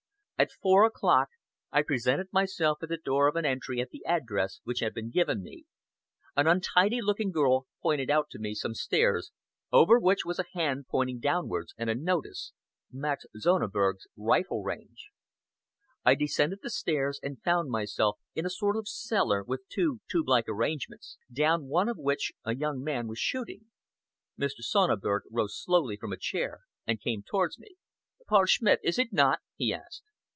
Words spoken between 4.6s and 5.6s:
which had been given